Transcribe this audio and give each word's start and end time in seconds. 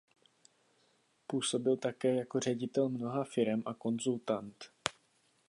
Působil 1.27 1.77
také 1.77 2.15
jako 2.15 2.39
ředitel 2.39 2.89
mnoha 2.89 3.23
firem 3.23 3.63
a 3.65 3.73
konzultant. 3.73 4.65